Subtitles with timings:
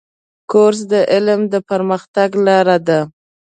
[0.51, 2.99] کورس د علم د پرمختګ لاره ده.